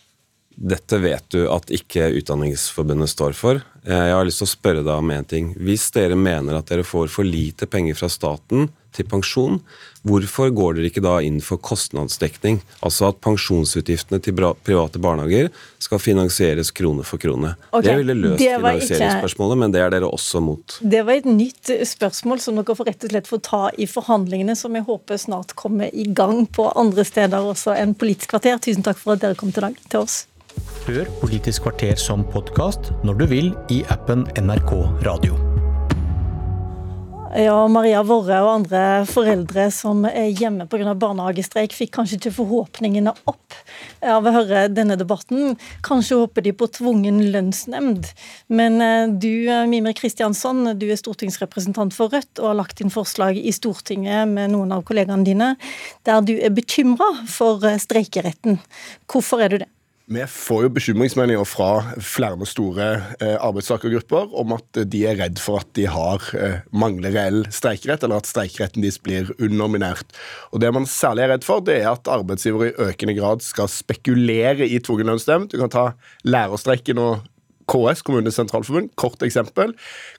Dette 0.53 0.99
vet 1.01 1.25
du 1.33 1.47
at 1.49 1.71
ikke 1.73 2.11
Utdanningsforbundet 2.19 3.09
står 3.09 3.33
for. 3.37 3.63
Eh, 3.87 4.05
jeg 4.09 4.17
har 4.17 4.27
lyst 4.27 4.43
til 4.43 4.49
å 4.49 4.53
spørre 4.53 4.85
deg 4.85 4.93
om 4.93 5.15
en 5.15 5.27
ting. 5.27 5.51
Hvis 5.57 5.87
dere 5.95 6.19
mener 6.19 6.59
at 6.59 6.69
dere 6.69 6.85
får 6.85 7.09
for 7.13 7.27
lite 7.27 7.69
penger 7.71 7.97
fra 7.97 8.11
staten 8.11 8.67
til 8.95 9.07
pensjon, 9.09 9.59
hvorfor 10.03 10.51
går 10.53 10.77
dere 10.77 10.89
ikke 10.91 11.03
da 11.03 11.17
inn 11.25 11.39
for 11.43 11.61
kostnadsdekning? 11.63 12.59
Altså 12.83 13.09
at 13.11 13.21
pensjonsutgiftene 13.23 14.19
til 14.23 14.35
private 14.35 15.01
barnehager 15.03 15.51
skal 15.83 16.01
finansieres 16.01 16.71
krone 16.75 17.05
for 17.07 17.21
krone. 17.21 17.53
Okay. 17.71 17.87
Det 17.87 17.95
ville 18.01 18.17
løst 18.19 18.43
det 18.43 18.51
finansieringsspørsmålet, 18.57 19.55
ikke... 19.55 19.61
men 19.63 19.75
det 19.75 19.83
er 19.83 19.95
dere 19.95 20.11
også 20.11 20.43
mot. 20.43 20.77
Det 20.81 21.05
var 21.07 21.21
et 21.21 21.29
nytt 21.29 21.73
spørsmål 21.93 22.43
som 22.43 22.59
dere 22.59 22.77
får 22.79 22.91
rett 22.91 23.07
og 23.07 23.15
slett 23.15 23.31
få 23.31 23.41
ta 23.43 23.63
i 23.77 23.87
forhandlingene, 23.89 24.57
som 24.59 24.75
jeg 24.77 24.87
håper 24.89 25.21
snart 25.21 25.55
kommer 25.59 25.93
i 25.93 26.07
gang 26.09 26.45
på 26.47 26.69
andre 26.75 27.07
steder 27.07 27.53
også 27.53 27.77
enn 27.77 27.97
Politisk 28.03 28.33
kvarter. 28.33 28.59
Tusen 28.63 28.83
takk 28.83 28.99
for 28.99 29.15
at 29.15 29.23
dere 29.23 29.37
kom 29.39 29.53
til 29.53 29.67
dag 29.69 29.79
til 29.87 30.03
oss. 30.03 30.23
Hør 30.87 31.07
Politisk 31.21 31.63
kvarter 31.67 31.95
som 31.99 32.25
podkast 32.35 32.91
når 33.07 33.23
du 33.23 33.25
vil 33.31 33.51
i 33.71 33.81
appen 33.93 34.27
NRK 34.35 34.75
Radio. 35.07 35.52
Ja, 37.33 37.55
Maria 37.65 38.03
Vorre 38.05 38.35
og 38.45 38.49
andre 38.51 38.79
foreldre 39.09 39.63
som 39.73 40.03
er 40.05 40.27
hjemme 40.37 40.67
pga. 40.69 40.93
barnehagestreik, 40.93 41.73
fikk 41.73 41.89
kanskje 41.95 42.19
ikke 42.19 42.31
forhåpningene 42.35 43.09
opp 43.25 43.55
av 44.05 44.27
å 44.29 44.33
høre 44.35 44.67
denne 44.69 44.99
debatten. 44.99 45.55
Kanskje 45.81 46.19
håper 46.19 46.45
de 46.45 46.53
på 46.53 46.69
tvungen 46.77 47.17
lønnsnemnd. 47.33 48.11
Men 48.53 48.77
eh, 48.85 49.09
du, 49.09 49.49
Mimir 49.65 49.97
Kristiansson, 49.97 50.75
du 50.77 50.85
er 50.91 51.01
stortingsrepresentant 51.01 51.97
for 51.97 52.13
Rødt 52.13 52.37
og 52.37 52.51
har 52.51 52.59
lagt 52.61 52.85
inn 52.85 52.93
forslag 52.93 53.39
i 53.41 53.55
Stortinget 53.55 54.29
med 54.29 54.53
noen 54.53 54.77
av 54.77 54.85
kollegaene 54.85 55.25
dine 55.25 55.55
der 56.05 56.21
du 56.21 56.35
er 56.37 56.53
bekymra 56.53 57.15
for 57.25 57.65
streikeretten. 57.81 58.61
Hvorfor 59.09 59.41
er 59.41 59.49
du 59.49 59.63
det? 59.65 59.73
Vi 60.11 60.23
får 60.27 60.65
jo 60.65 60.69
bekymringsmeldinger 60.75 61.45
fra 61.47 61.69
flere 62.03 62.43
store 62.49 62.87
eh, 63.23 63.37
arbeidstakergrupper 63.39 64.33
om 64.35 64.51
at 64.57 64.79
de 64.91 65.03
er 65.07 65.15
redd 65.21 65.39
for 65.39 65.61
at 65.61 65.69
de 65.79 65.85
har 65.87 66.25
eh, 66.35 66.57
mangler 66.75 67.15
reell 67.15 67.45
streikerett, 67.47 68.03
eller 68.03 68.19
at 68.19 68.27
streikeretten 68.27 68.83
deres 68.83 68.99
blir 68.99 69.31
underminert. 69.39 70.11
Og 70.51 70.59
Det 70.59 70.73
man 70.75 70.89
særlig 70.91 71.23
er 71.23 71.31
redd 71.37 71.47
for, 71.47 71.63
det 71.63 71.77
er 71.79 71.93
at 71.93 72.11
arbeidsgivere 72.11 72.73
i 72.73 72.89
økende 72.89 73.15
grad 73.15 73.45
skal 73.47 73.71
spekulere 73.71 74.67
i 74.67 74.81
tvungen 74.83 75.07
lønnsnemnd. 75.13 75.53
Du 75.53 75.61
kan 75.61 75.71
ta 75.71 75.85
lærerstreiken 76.27 76.99
og 76.99 77.23
KS, 77.69 78.03
Kommunenes 78.05 78.37
sentralforbund, 78.39 78.91
kort 78.99 79.23
eksempel. 79.25 79.73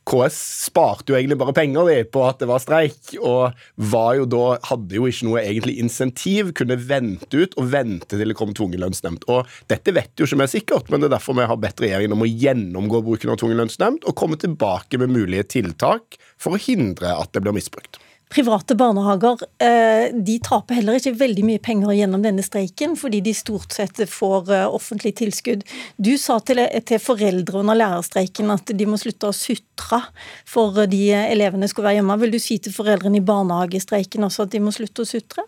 KS 0.09 0.39
sparte 0.69 1.13
jo 1.13 1.19
egentlig 1.19 1.39
bare 1.41 1.55
penger 1.57 1.91
de, 1.91 1.99
på 2.09 2.25
at 2.27 2.41
det 2.43 2.49
var 2.51 2.63
streik, 2.63 3.15
og 3.21 3.55
var 3.91 4.15
jo 4.19 4.29
da, 4.31 4.45
hadde 4.71 4.99
jo 4.99 5.09
ikke 5.11 5.29
noe 5.29 5.43
egentlig 5.43 5.77
insentiv. 5.83 6.55
Kunne 6.57 6.79
vente 6.81 7.45
ut 7.45 7.59
og 7.61 7.71
vente 7.75 8.15
til 8.15 8.25
det 8.25 8.39
kom 8.39 8.55
tvungen 8.57 8.83
lønnsnemnd. 8.83 9.27
Og 9.33 9.51
dette 9.71 9.95
vet 9.97 10.13
jo 10.19 10.29
ikke 10.29 10.41
vi 10.45 10.51
sikkert, 10.57 10.91
men 10.91 11.03
det 11.03 11.11
er 11.11 11.17
derfor 11.17 11.39
vi 11.39 11.49
har 11.51 11.61
bedt 11.61 11.85
regjeringen 11.85 12.17
om 12.17 12.25
å 12.25 12.31
gjennomgå 12.31 13.03
bruken 13.07 13.35
av 13.35 13.41
tvungen 13.41 13.63
lønnsnemnd 13.63 14.09
og 14.09 14.19
komme 14.19 14.41
tilbake 14.41 15.01
med 15.01 15.15
mulige 15.15 15.47
tiltak 15.59 16.19
for 16.41 16.57
å 16.57 16.61
hindre 16.61 17.15
at 17.17 17.33
det 17.35 17.45
blir 17.45 17.57
misbrukt. 17.57 18.01
Private 18.33 18.75
barnehager 18.75 19.43
eh, 19.63 20.09
de 20.15 20.39
taper 20.43 20.79
heller 20.81 20.97
ikke 20.99 21.13
veldig 21.21 21.45
mye 21.47 21.61
penger 21.63 21.93
gjennom 21.95 22.23
denne 22.25 22.43
streiken, 22.43 22.97
fordi 22.99 23.21
de 23.23 23.35
stort 23.37 23.77
sett 23.77 24.01
får 24.11 24.51
eh, 24.55 24.65
offentlig 24.67 25.15
tilskudd. 25.21 25.63
Du 25.97 26.15
sa 26.19 26.41
til, 26.41 26.63
til 26.89 27.03
foreldre 27.03 27.61
under 27.61 27.79
lærerstreiken 27.79 28.51
at 28.55 28.73
de 28.75 28.89
må 28.89 28.99
slutte 28.99 29.31
å 29.31 29.37
sutre 29.37 30.01
for 30.49 30.87
de 30.91 31.05
elevene 31.21 31.69
skulle 31.71 31.91
være 31.91 32.01
hjemme. 32.01 32.19
Vil 32.25 32.35
du 32.35 32.41
si 32.43 32.59
til 32.59 32.75
foreldrene 32.75 33.21
i 33.21 33.29
barnehagestreiken 33.29 34.27
også 34.27 34.49
at 34.49 34.57
de 34.57 34.65
må 34.65 34.75
slutte 34.75 35.05
å 35.05 35.13
sutre? 35.15 35.47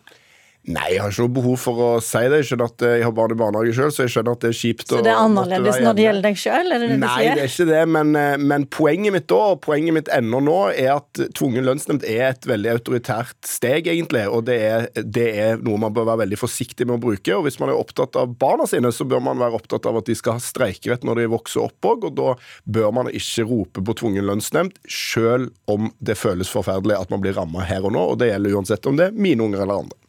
Nei, 0.66 0.86
jeg 0.96 0.98
har 0.98 1.12
ikke 1.12 1.22
noe 1.22 1.34
behov 1.36 1.58
for 1.62 1.78
å 1.78 1.88
si 2.02 2.20
det. 2.26 2.40
Jeg 2.40 2.46
skjønner 2.48 2.70
at 2.72 2.84
jeg 2.88 3.02
har 3.06 3.12
barn 3.14 3.30
i 3.30 3.36
barnehage 3.38 3.74
sjøl, 3.76 3.92
så 3.94 4.02
jeg 4.02 4.16
skjønner 4.16 4.34
at 4.34 4.42
det 4.42 4.48
er 4.50 4.56
kjipt. 4.58 4.88
Så 4.90 4.98
det 5.06 5.12
er 5.12 5.20
annerledes 5.22 5.76
når 5.84 5.94
det 5.94 6.06
gjelder 6.06 6.24
deg 6.26 6.40
sjøl? 6.42 6.72
Nei, 6.98 7.18
det 7.28 7.44
er 7.44 7.50
ikke 7.52 7.66
det. 7.68 7.82
Men, 7.94 8.10
eh, 8.18 8.34
men, 8.42 8.64
poenget 8.74 9.14
mitt 9.14 9.28
da, 9.30 9.38
og 9.52 9.60
poenget 9.62 9.94
mitt 9.94 10.10
ennå 10.16 10.40
nå, 10.42 10.56
er 10.72 10.96
at 10.96 11.20
tvungen 11.38 11.68
lønnsnemnd 11.68 12.06
er 12.10 12.32
et 12.32 12.48
veldig 12.50 12.72
autoritært 12.72 13.36
steg, 13.46 13.86
egentlig. 13.92 14.24
Og 14.26 14.42
det 14.48 14.56
er, 14.66 14.88
det 14.98 15.26
er, 15.44 15.62
noe 15.62 15.78
man 15.84 15.94
bør 15.94 16.08
være 16.08 16.24
veldig 16.24 16.40
forsiktig 16.40 16.88
med 16.88 16.96
å 16.98 17.04
bruke. 17.04 17.36
Og 17.36 17.46
hvis 17.46 17.60
man 17.62 17.70
er 17.70 17.78
opptatt 17.78 18.18
av 18.18 18.34
barna 18.40 18.66
sine, 18.66 18.90
så 18.90 19.06
bør 19.06 19.22
man 19.28 19.38
være 19.44 19.60
opptatt 19.60 19.86
av 19.86 20.00
at 20.00 20.10
de 20.10 20.16
skal 20.18 20.40
ha 20.40 20.42
streikerett 20.42 21.06
når 21.06 21.20
de 21.20 21.28
vokser 21.36 21.62
opp 21.68 21.90
òg. 21.92 22.08
Og 22.10 22.16
da 22.18 22.32
bør 22.66 22.90
man 22.96 23.12
ikke 23.12 23.46
rope 23.46 23.84
på 23.86 23.96
tvungen 24.02 24.26
lønnsnemnd, 24.32 24.82
sjøl 24.90 25.46
om 25.70 25.92
det 26.02 26.18
føles 26.18 26.50
forferdelig 26.50 26.98
at 26.98 27.14
man 27.14 27.22
blir 27.22 27.38
ramma 27.38 27.62
her 27.70 27.86
og 27.86 27.94
nå. 27.94 28.02
Og 28.16 28.18
det 28.18 28.32
gjelder 28.32 28.58
uansett 28.58 28.90
om 28.90 28.98
det 28.98 29.12
er 29.12 29.22
mine 29.28 29.46
unger 29.46 29.62
eller 29.62 29.86
andre. 29.86 30.00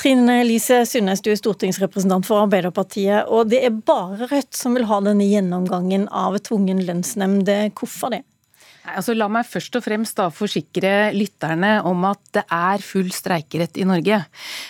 Trine 0.00 0.40
Lise 0.44 0.82
Sundnes, 0.88 1.22
du 1.22 1.30
er 1.32 1.38
stortingsrepresentant 1.38 2.26
for 2.26 2.42
Arbeiderpartiet. 2.44 3.28
Og 3.30 3.52
det 3.52 3.62
er 3.66 3.78
bare 3.86 4.28
Rødt 4.30 4.56
som 4.58 4.76
vil 4.76 4.88
ha 4.90 5.00
denne 5.04 5.28
gjennomgangen 5.28 6.08
av 6.08 6.38
tvungen 6.48 6.82
lønnsnemnd. 6.88 7.48
Hvorfor 7.78 8.16
det? 8.16 8.24
Altså, 8.82 9.14
la 9.14 9.28
meg 9.30 9.46
først 9.46 9.76
og 9.78 9.84
fremst 9.84 10.16
da 10.18 10.24
forsikre 10.34 11.12
lytterne 11.14 11.76
om 11.86 12.02
at 12.08 12.18
det 12.34 12.42
er 12.50 12.82
full 12.82 13.12
streikerett 13.14 13.76
i 13.78 13.84
Norge. 13.86 14.16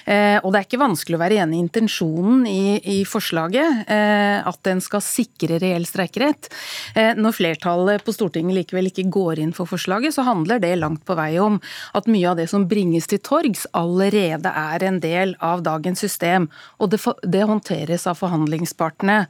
Eh, 0.05 0.37
og 0.43 0.53
det 0.53 0.59
er 0.59 0.67
ikke 0.67 0.81
vanskelig 0.83 1.17
å 1.17 1.23
være 1.23 1.39
enig 1.41 1.57
i 1.57 1.63
intensjonen 1.65 2.43
i, 2.45 2.77
i 2.93 2.97
forslaget, 3.09 3.87
eh, 3.89 4.45
at 4.45 4.59
den 4.69 4.83
skal 4.85 5.01
sikre 5.05 5.57
reell 5.63 5.87
streikerett. 5.89 6.51
Eh, 6.93 7.17
når 7.17 7.37
flertallet 7.39 8.05
på 8.05 8.13
Stortinget 8.13 8.59
likevel 8.59 8.91
ikke 8.91 9.07
går 9.17 9.41
inn 9.41 9.55
for 9.57 9.71
forslaget, 9.71 10.13
så 10.13 10.27
handler 10.29 10.61
det 10.61 10.75
langt 10.83 11.07
på 11.09 11.17
vei 11.17 11.31
om 11.41 11.57
at 11.97 12.11
mye 12.13 12.35
av 12.35 12.37
det 12.43 12.51
som 12.53 12.69
bringes 12.69 13.09
til 13.09 13.23
torgs, 13.25 13.65
allerede 13.73 14.53
er 14.53 14.87
en 14.91 15.01
del 15.01 15.35
av 15.41 15.65
dagens 15.65 16.05
system. 16.05 16.51
Og 16.85 16.93
det, 16.93 17.01
det 17.25 17.47
håndteres 17.49 18.05
av 18.13 18.21
forhandlingspartene. 18.21 19.23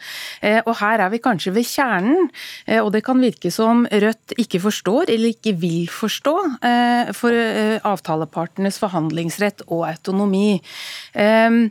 Eh, 0.43 0.59
og 0.67 0.75
her 0.83 1.07
er 1.07 1.15
vi 1.15 1.23
kanskje 1.23 1.55
ved 1.55 1.71
kjernen, 1.71 2.33
eh, 2.67 2.83
og 2.83 2.91
det 2.97 3.07
kan 3.07 3.23
virke 3.23 3.55
som 3.55 3.87
Rødt 3.87 4.35
ikke 4.43 4.59
forstår 4.59 4.72
forstår 4.73 5.13
eller 5.13 5.35
ikke 5.35 5.55
vil 5.61 5.85
forstå 5.93 6.37
eh, 6.65 7.13
for 7.17 7.37
eh, 7.37 7.77
avtalepartenes 7.85 8.81
forhandlingsrett 8.83 9.67
og 9.69 9.87
autonomi. 9.91 10.57
Eh, 11.13 11.69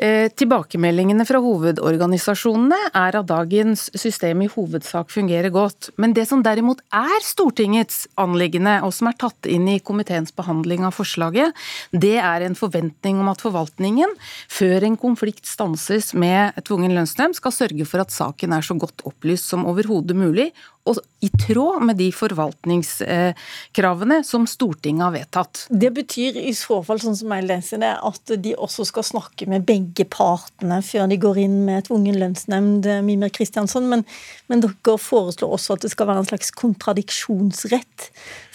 Eh, 0.00 0.30
tilbakemeldingene 0.32 1.26
fra 1.28 1.42
hovedorganisasjonene 1.44 2.76
er 2.96 3.16
at 3.18 3.26
dagens 3.28 3.82
system 3.92 4.40
i 4.40 4.48
hovedsak 4.48 5.10
fungerer 5.12 5.52
godt. 5.52 5.90
Men 6.00 6.14
det 6.16 6.24
som 6.30 6.40
derimot 6.40 6.80
er 6.88 7.20
Stortingets 7.20 8.06
anliggende, 8.16 8.78
og 8.80 8.94
som 8.96 9.10
er 9.10 9.18
tatt 9.20 9.44
inn 9.44 9.68
i 9.68 9.76
komiteens 9.84 10.32
behandling 10.32 10.86
av 10.88 10.96
forslaget, 10.96 11.52
det 11.92 12.16
er 12.16 12.46
en 12.46 12.56
forventning 12.56 13.20
om 13.20 13.28
at 13.28 13.44
forvaltningen, 13.44 14.16
før 14.48 14.88
en 14.88 14.96
konflikt 14.96 15.44
stanses 15.44 16.14
med 16.16 16.56
tvungen 16.64 16.96
lønnsnemnd, 16.96 17.36
skal 17.36 17.52
sørge 17.52 17.84
for 17.84 18.00
at 18.00 18.14
saken 18.14 18.56
er 18.56 18.64
så 18.64 18.78
godt 18.80 19.04
opplyst 19.04 19.52
som 19.52 19.68
overhodet 19.68 20.16
mulig, 20.16 20.48
og 20.90 20.98
i 21.20 21.28
tråd 21.28 21.82
med 21.84 21.96
de 22.00 22.08
forvaltningskravene 22.14 24.24
som 24.26 24.46
Stortinget 24.48 25.04
har 25.04 25.12
vedtatt. 25.14 25.66
Det 25.68 25.90
betyr 25.94 26.36
i 26.40 26.54
så 26.56 26.82
fall, 26.84 27.00
sånn 27.02 27.16
som 27.18 27.32
jeg 27.36 27.46
leser 27.46 27.78
det, 27.82 27.92
at 28.08 28.32
de 28.40 28.54
også 28.56 28.84
skal 28.88 29.04
snakke 29.06 29.46
med 29.50 29.66
begge 29.68 30.04
partene 30.10 30.82
før 30.84 31.06
de 31.10 31.16
går 31.20 31.36
inn 31.44 31.58
med 31.68 31.84
tvungen 31.90 32.20
lønnsnemnd, 32.22 32.86
Mimer 32.86 33.08
Mimir 33.10 33.30
Kristiansson. 33.36 33.84
Men, 33.92 34.00
men, 34.48 34.58
dere 34.64 34.96
foreslår 35.00 35.50
også 35.58 35.70
at 35.76 35.82
det 35.84 35.92
skal 35.94 36.08
være 36.10 36.20
en 36.24 36.30
slags 36.32 36.50
kontradiksjonsrett 36.56 37.98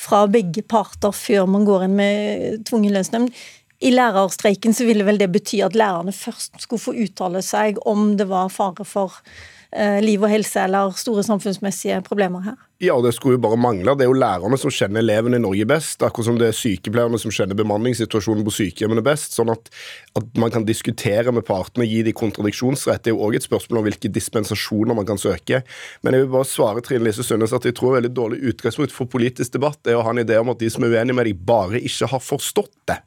fra 0.01 0.19
begge 0.31 0.61
parter 0.65 1.13
før 1.15 1.43
man 1.49 1.67
går 1.67 1.79
inn 1.87 1.95
med 1.99 2.15
tvungen 2.69 2.93
lønnsnemnd. 2.97 3.29
I 3.85 3.89
lærerstreiken 3.91 4.73
så 4.73 4.83
ville 4.87 5.05
vel 5.05 5.19
det 5.21 5.33
bety 5.33 5.57
at 5.65 5.75
lærerne 5.77 6.13
først 6.15 6.51
skulle 6.63 6.81
få 6.81 6.93
uttale 7.05 7.41
seg 7.45 7.77
om 7.85 8.17
det 8.17 8.27
var 8.31 8.49
fare 8.53 8.85
for 8.87 9.11
Eh, 9.19 9.54
liv 10.03 10.23
og 10.23 10.31
helse 10.31 10.61
eller 10.67 10.93
store 10.99 11.23
samfunnsmessige 11.25 12.01
problemer 12.05 12.43
her? 12.45 12.59
Ja, 12.83 12.95
det 12.99 13.13
skulle 13.15 13.37
jo 13.37 13.43
bare 13.45 13.55
mangle. 13.55 13.93
Det 13.95 14.03
er 14.03 14.09
jo 14.09 14.17
lærerne 14.19 14.57
som 14.59 14.71
kjenner 14.73 14.99
elevene 14.99 15.37
i 15.39 15.43
Norge 15.43 15.63
best. 15.69 16.01
Akkurat 16.03 16.27
som 16.27 16.39
det 16.39 16.49
er 16.49 16.57
sykepleierne 16.57 17.19
som 17.21 17.31
kjenner 17.31 17.55
bemanningssituasjonen 17.55 18.43
på 18.43 18.51
sykehjemmene 18.51 19.03
best. 19.05 19.37
Sånn 19.37 19.53
at, 19.53 19.71
at 20.19 20.35
man 20.41 20.51
kan 20.51 20.67
diskutere 20.67 21.31
med 21.31 21.47
partene, 21.47 21.87
gi 21.87 22.01
de 22.03 22.11
kontradiksjonsrett. 22.15 23.05
Det 23.05 23.13
er 23.13 23.15
jo 23.15 23.23
òg 23.29 23.37
et 23.39 23.47
spørsmål 23.47 23.79
om 23.79 23.87
hvilke 23.87 24.11
dispensasjoner 24.11 24.99
man 24.99 25.07
kan 25.07 25.21
søke. 25.21 25.61
Men 26.03 26.17
jeg 26.17 26.25
vil 26.25 26.35
bare 26.35 26.49
svare 26.51 26.83
Trine 26.83 27.07
Lise 27.07 27.23
Sundnes 27.23 27.55
at 27.55 27.69
jeg 27.69 27.77
tror 27.79 27.95
veldig 27.95 28.11
dårlig 28.17 28.43
utgangspunkt 28.51 28.95
for 28.95 29.07
politisk 29.07 29.55
debatt 29.55 29.87
er 29.87 29.95
å 29.95 30.03
ha 30.03 30.11
en 30.11 30.25
idé 30.25 30.41
om 30.41 30.51
at 30.51 30.59
de 30.59 30.73
som 30.73 30.83
er 30.83 30.97
uenige 30.97 31.15
med 31.15 31.31
deg, 31.31 31.47
bare 31.47 31.79
ikke 31.79 32.11
har 32.11 32.27
forstått 32.27 32.75
det. 32.91 32.99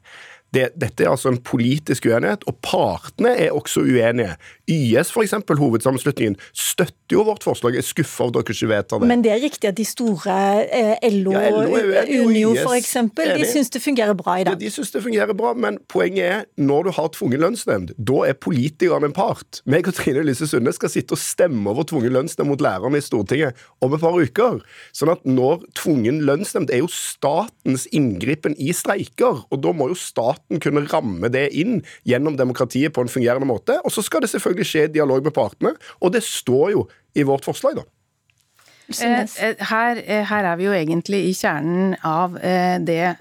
Det, 0.55 0.69
dette 0.81 1.05
er 1.05 1.11
altså 1.11 1.29
en 1.29 1.37
politisk 1.45 2.07
uenighet, 2.09 2.45
og 2.49 2.57
partene 2.65 3.35
er 3.37 3.53
også 3.53 3.83
uenige. 3.85 4.33
YS, 4.69 5.11
f.eks., 5.13 5.35
hovedsammenslutningen, 5.59 6.37
støtter 6.53 7.15
jo 7.17 7.25
vårt 7.27 7.45
forslag. 7.45 7.77
Er 7.77 7.85
skuffa 7.85 8.25
over 8.25 8.39
dere 8.39 8.55
ikke 8.55 8.69
vedtar 8.71 9.01
det. 9.01 9.09
Men 9.09 9.23
det 9.25 9.33
er 9.33 9.41
riktig 9.43 9.69
at 9.69 9.77
de 9.77 9.85
store 9.85 10.35
eh, 10.65 11.05
LO, 11.13 11.33
ja, 11.35 11.51
LO 11.53 11.77
og 11.77 12.13
Unio 12.25 12.53
f.eks., 12.63 12.95
de 13.17 13.45
syns 13.49 13.69
det 13.73 13.81
fungerer 13.83 14.17
bra 14.17 14.39
i 14.41 14.47
dag. 14.47 14.57
Ja, 14.57 14.61
de 14.61 14.71
syns 14.73 14.93
det 14.93 15.03
fungerer 15.05 15.37
bra, 15.37 15.53
men 15.57 15.79
poenget 15.91 16.25
er 16.25 16.45
når 16.57 16.89
du 16.89 16.91
har 16.97 17.11
tvungen 17.13 17.43
lønnsnemnd, 17.45 17.93
da 17.97 18.23
er 18.29 18.37
politikerne 18.37 19.09
en 19.09 19.15
part. 19.15 19.61
Meg 19.69 19.89
og 19.89 19.97
Trine 19.97 20.25
Lise 20.25 20.49
Sunde 20.49 20.73
skal 20.75 20.93
sitte 20.93 21.17
og 21.17 21.21
stemme 21.21 21.69
over 21.69 21.85
tvungen 21.89 22.13
lønnsnemnd 22.15 22.49
mot 22.49 22.63
lærerne 22.63 22.97
i 22.97 23.05
Stortinget 23.05 23.57
om 23.85 23.93
et 23.93 24.01
par 24.01 24.17
uker. 24.17 24.61
Sånn 24.95 25.13
at 25.13 25.25
når 25.29 25.63
tvungen 25.77 26.23
lønnsnemnd 26.25 26.73
er 26.73 26.83
jo 26.83 26.91
statens 26.93 27.85
inngripen 27.95 28.57
i 28.57 28.73
streiker, 28.75 29.43
og 29.49 29.63
da 29.63 29.73
må 29.75 29.91
jo 29.91 29.97
staten 29.99 30.38
staten 30.39 30.59
kunne 30.59 30.87
ramme 30.87 31.29
det 31.29 31.49
inn 31.53 31.83
gjennom 32.07 32.37
demokratiet 32.37 32.93
på 32.93 33.01
en 33.01 33.11
fungerende 33.11 33.47
måte. 33.47 33.79
Og 33.83 33.91
så 33.91 34.01
skal 34.01 34.21
det 34.21 34.29
selvfølgelig 34.29 34.65
skje 34.65 34.87
dialog 34.93 35.23
med 35.23 35.33
partene, 35.33 35.75
og 36.01 36.13
det 36.13 36.23
står 36.23 36.71
jo 36.71 36.87
i 37.15 37.23
vårt 37.23 37.45
forslag, 37.45 37.75
da. 37.75 37.83
Eh, 38.89 39.19
eh, 39.21 39.55
her, 39.69 40.01
eh, 40.05 40.23
her, 40.25 40.45
er 40.49 40.57
vi 40.57 40.65
jo 40.65 40.73
egentlig 40.73 41.19
i 41.29 41.33
kjernen 41.37 41.93
av 42.05 42.37
det, 42.39 43.15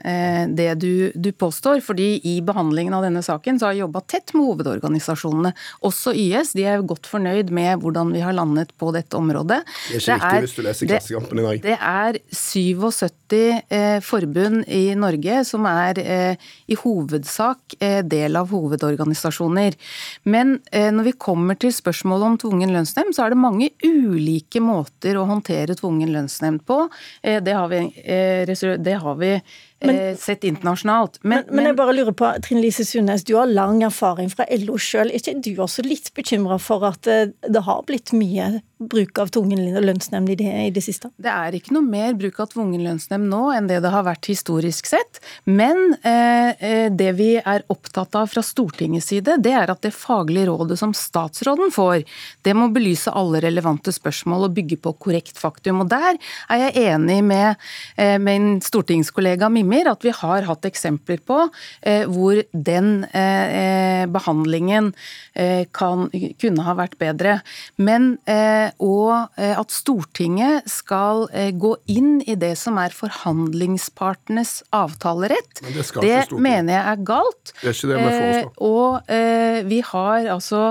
det 0.57 0.69
du, 0.81 1.11
du, 1.15 1.31
påstår. 1.33 1.81
fordi 1.85 2.21
i 2.25 2.39
behandlingen 2.45 2.95
av 2.97 3.05
denne 3.05 3.23
saken 3.25 3.59
så 3.59 3.69
har 3.69 3.77
jeg 3.77 3.85
jobba 3.85 4.03
tett 4.09 4.33
med 4.35 4.47
hovedorganisasjonene. 4.47 5.53
Også 5.85 6.15
YS. 6.17 6.55
De 6.57 6.65
er 6.65 6.85
godt 6.89 7.09
fornøyd 7.11 7.53
med 7.55 7.83
hvordan 7.83 8.13
vi 8.15 8.23
har 8.25 8.37
landet 8.37 8.73
på 8.81 8.93
dette 8.97 9.17
området. 9.19 9.61
Det 9.91 10.01
er 10.01 10.01
ikke 10.01 10.19
riktig 10.19 10.47
hvis 10.47 10.57
du 10.57 10.63
leser 10.67 10.91
Klassekampen 10.93 11.43
i 11.43 11.47
dag. 11.47 11.63
Det 11.67 11.77
er 11.77 12.21
77 12.33 14.03
forbund 14.09 14.65
i 14.73 14.83
Norge 14.99 15.43
som 15.49 15.67
er 15.69 16.01
i 16.01 16.79
hovedsak 16.81 17.77
del 18.09 18.39
av 18.41 18.49
hovedorganisasjoner. 18.55 19.77
Men 20.25 20.57
når 20.73 21.11
vi 21.11 21.17
kommer 21.21 21.59
til 21.61 21.75
spørsmålet 21.75 22.31
om 22.31 22.39
tvungen 22.41 22.73
lønnsnemnd, 22.73 23.17
så 23.17 23.27
er 23.27 23.35
det 23.35 23.43
mange 23.43 23.71
ulike 23.85 24.63
måter 24.65 25.19
å 25.19 25.27
håndtere 25.29 25.58
håndtere 25.59 25.77
tvungen 25.77 26.13
lønnsnemnd 26.13 26.65
på. 26.67 26.89
Eh, 27.23 27.43
det 27.43 27.53
har 27.53 27.69
vi, 27.69 27.77
eh, 28.05 28.79
det 28.79 28.93
har 29.03 29.15
vi 29.15 29.41
men, 29.81 29.97
eh, 29.97 30.17
sett 30.17 30.45
internasjonalt. 30.45 31.19
Men, 31.23 31.45
men, 31.47 31.57
men, 31.57 31.65
jeg 31.67 31.77
bare 31.77 31.93
lurer 31.93 32.13
på, 32.13 32.43
Trine 32.43 32.63
Lise 32.63 32.85
Sundnes, 32.85 33.25
du 33.25 33.37
har 33.37 33.47
lang 33.47 33.83
erfaring 33.83 34.31
fra 34.31 34.45
LO 34.51 34.79
sjøl. 34.79 35.11
Er 35.11 35.19
ikke 35.19 35.43
du 35.43 35.57
også 35.57 35.85
litt 35.87 36.13
bekymra 36.15 36.59
for 36.59 36.85
at 36.85 37.03
det 37.03 37.63
har 37.63 37.83
blitt 37.87 38.13
mye 38.13 38.61
bruk 38.79 39.19
av 39.19 39.33
tvungen 39.35 39.61
lønnsnemnd 39.85 40.31
i 40.33 40.37
det, 40.39 40.51
i 40.69 40.73
det 40.75 40.83
siste? 40.85 41.11
Det 41.19 41.31
er 41.33 41.57
ikke 41.59 41.75
noe 41.77 41.87
mer 41.87 42.17
bruk 42.19 42.39
av 42.43 42.51
tvungen 42.53 42.83
lønnsnemnd 42.85 43.31
nå 43.31 43.43
enn 43.55 43.69
det 43.71 43.81
det 43.85 43.93
har 43.93 44.07
vært 44.07 44.31
historisk 44.31 44.89
sett. 44.91 45.21
Men 45.45 45.97
eh, 46.07 46.89
det 46.95 47.11
vi 47.19 47.31
er 47.39 47.67
opptatt 47.73 48.17
av 48.19 48.31
fra 48.33 48.45
Stortingets 48.45 49.11
side, 49.13 49.39
det 49.45 49.55
er 49.57 49.73
at 49.73 49.83
det 49.85 49.95
faglige 49.97 50.49
rådet 50.51 50.79
som 50.81 50.95
statsråden 50.97 51.73
får, 51.75 52.05
det 52.47 52.55
må 52.57 52.69
belyse 52.75 53.13
alle 53.13 53.43
relevante 53.45 53.93
spørsmål 53.95 54.49
og 54.49 54.57
bygge 54.57 54.81
på 54.85 54.95
korrekt 55.03 55.39
faktum. 55.41 55.83
Og 55.85 55.91
der 55.93 56.19
er 56.49 56.65
jeg 56.67 56.89
enig 56.95 57.21
med 57.27 57.57
eh, 57.97 58.17
min 58.23 58.59
stortingskollega 58.65 59.51
Mimir 59.53 59.91
at 59.91 60.05
vi 60.07 60.15
har 60.15 60.47
hatt 60.49 60.69
eksempler 60.69 61.23
på 61.27 61.41
eh, 61.83 62.05
hvor 62.09 62.43
den 62.53 63.03
eh, 63.13 63.59
eh, 63.59 64.07
behandlingen 64.11 64.93
eh, 65.35 65.67
kan, 65.75 66.09
kunne 66.41 66.67
ha 66.67 66.77
vært 66.79 66.99
bedre. 67.01 67.39
Men 67.77 68.17
og 68.83 69.39
eh, 69.39 69.55
at 69.59 69.73
Stortinget 69.75 70.69
skal 70.71 71.27
eh, 71.33 71.51
gå 71.57 71.75
inn 71.91 72.19
i 72.29 72.37
det 72.39 72.55
som 72.61 72.79
er 72.81 72.95
forhandlingspartenes 72.95 74.63
avtalerett. 74.75 75.63
Men 75.65 75.77
det, 75.79 75.87
det 76.03 76.39
mener 76.39 76.75
jeg 76.75 76.85
er 76.93 77.05
galt. 77.09 77.53
Det 77.61 77.71
er 77.71 77.77
ikke 77.77 77.91
det 77.93 77.99
vi. 78.03 78.19
Eh, 78.19 78.51
og 78.69 79.13
vi 79.69 79.81
har 79.85 80.29
altså 80.35 80.63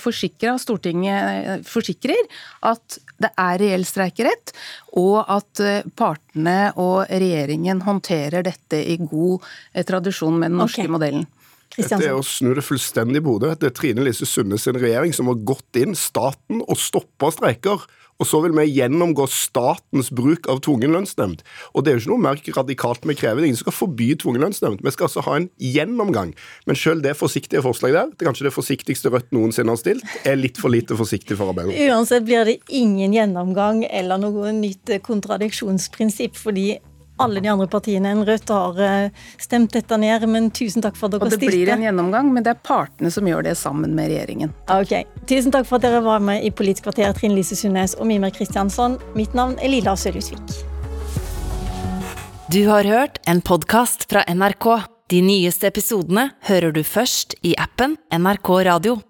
forsikra, 0.00 0.56
Stortinget 0.60 1.66
forsikrer, 1.68 2.28
at 2.66 2.98
det 3.20 3.30
er 3.40 3.58
reell 3.60 3.84
streikerett, 3.86 4.52
og 4.98 5.20
at 5.30 5.62
partene 5.96 6.72
og 6.80 7.04
regjeringen 7.10 7.82
håndterer 7.84 8.44
dette 8.46 8.80
i 8.80 8.96
god 9.00 9.44
tradisjon 9.86 10.38
med 10.38 10.52
den 10.52 10.60
norske 10.62 10.84
okay. 10.84 10.92
modellen. 10.96 11.26
Dette 11.74 12.00
er 12.04 12.14
å 12.14 12.22
snu 12.26 12.52
det 12.54 12.64
fullstendig 12.64 13.22
på 13.24 13.36
hodet. 13.36 13.58
Det 13.60 13.70
er 13.70 13.76
Trine 13.76 14.06
Lise 14.06 14.28
Sunde 14.28 14.58
sin 14.60 14.78
regjering 14.78 15.14
som 15.16 15.30
har 15.30 15.42
gått 15.46 15.80
inn, 15.80 15.96
staten, 15.98 16.62
og 16.62 16.80
stoppa 16.80 17.32
streiker. 17.34 17.82
Og 18.22 18.28
så 18.30 18.38
vil 18.44 18.54
vi 18.54 18.68
gjennomgå 18.70 19.26
statens 19.30 20.10
bruk 20.14 20.46
av 20.50 20.60
tvungen 20.62 20.94
lønnsnemnd. 20.94 21.42
Og 21.74 21.82
det 21.82 21.90
er 21.90 21.96
jo 21.96 22.02
ikke 22.04 22.12
noe 22.12 22.22
mer 22.22 22.42
radikalt 22.60 23.08
vi 23.10 23.16
krever. 23.18 23.42
Er 23.42 23.48
ingen 23.48 23.58
skal 23.58 23.74
forby 23.74 24.12
tvungen 24.22 24.44
lønnsnemnd. 24.44 24.84
Vi 24.86 24.94
skal 24.94 25.08
altså 25.08 25.24
ha 25.26 25.34
en 25.40 25.48
gjennomgang. 25.58 26.30
Men 26.68 26.78
selv 26.78 27.02
det 27.02 27.16
forsiktige 27.18 27.64
forslaget 27.64 27.98
der, 27.98 28.12
det 28.12 28.22
er 28.22 28.30
kanskje 28.30 28.48
det 28.48 28.54
forsiktigste 28.54 29.12
Rødt 29.14 29.34
noensinne 29.34 29.74
har 29.74 29.78
stilt, 29.78 30.06
er 30.26 30.38
litt 30.38 30.58
for 30.62 30.72
lite 30.72 30.96
forsiktig 30.98 31.36
for 31.38 31.52
Arbeiderpartiet. 31.52 31.90
Uansett 31.90 32.26
blir 32.26 32.46
det 32.48 32.56
ingen 32.74 33.14
gjennomgang 33.14 33.84
eller 33.90 34.22
noe 34.22 34.54
nytt 34.56 34.94
kontradiksjonsprinsipp, 35.06 36.38
fordi 36.38 36.68
alle 37.16 37.40
de 37.40 37.48
andre 37.48 37.66
partiene 37.70 38.10
enn 38.10 38.24
Rødt 38.26 38.50
har 38.50 38.80
eh, 38.82 39.24
stemt 39.38 39.74
dette 39.74 39.98
ned, 40.00 40.26
men 40.30 40.50
tusen 40.54 40.82
takk 40.82 40.98
for 40.98 41.08
at 41.08 41.16
dere 41.16 41.30
stilte. 41.30 41.46
Og 41.46 41.50
det 41.50 41.52
blir 41.52 41.72
en 41.76 41.84
gjennomgang, 41.86 42.32
men 42.34 42.46
det 42.46 42.54
er 42.54 42.62
partene 42.66 43.12
som 43.14 43.28
gjør 43.28 43.46
det 43.46 43.56
sammen 43.60 43.94
med 43.94 44.10
regjeringen. 44.12 44.54
Ok. 44.72 44.96
Tusen 45.30 45.54
takk 45.54 45.68
for 45.68 45.78
at 45.78 45.86
dere 45.86 46.02
var 46.04 46.24
med 46.24 46.44
i 46.46 46.50
Politisk 46.54 46.88
kvarter, 46.88 47.14
Trine 47.16 47.38
Lise 47.38 47.58
Sundnes 47.58 47.96
og 47.98 48.08
Mimer 48.10 48.34
Kristiansson. 48.34 48.98
Mitt 49.18 49.36
navn 49.36 49.58
er 49.62 49.70
Lila 49.70 49.96
Sølhusvik. 49.98 50.58
Du 52.52 52.66
har 52.68 52.84
hørt 52.84 53.22
en 53.26 53.40
podkast 53.40 54.08
fra 54.10 54.26
NRK. 54.28 54.68
De 55.10 55.22
nyeste 55.24 55.68
episodene 55.68 56.30
hører 56.48 56.74
du 56.74 56.82
først 56.86 57.36
i 57.44 57.54
appen 57.60 57.98
NRK 58.12 58.50
Radio. 58.68 58.98